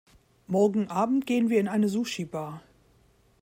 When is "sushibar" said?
1.87-2.63